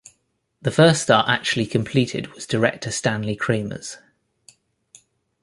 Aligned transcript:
The 0.63 0.71
first 0.71 1.03
star 1.03 1.23
actually 1.27 1.67
completed 1.67 2.33
was 2.33 2.47
director 2.47 2.89
Stanley 2.89 3.35
Kramer's. 3.35 3.99